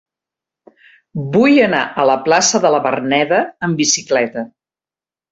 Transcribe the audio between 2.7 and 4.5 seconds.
la Verneda amb bicicleta.